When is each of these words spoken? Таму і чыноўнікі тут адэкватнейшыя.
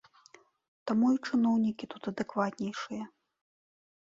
Таму 0.91 1.11
і 1.17 1.19
чыноўнікі 1.27 1.89
тут 1.93 2.09
адэкватнейшыя. 2.13 3.03